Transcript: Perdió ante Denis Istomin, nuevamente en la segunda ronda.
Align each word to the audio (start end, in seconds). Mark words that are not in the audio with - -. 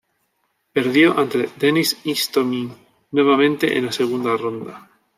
Perdió 0.73 1.15
ante 1.19 1.47
Denis 1.59 1.95
Istomin, 2.05 2.73
nuevamente 3.11 3.77
en 3.77 3.85
la 3.85 3.91
segunda 3.91 4.35
ronda. 4.35 4.89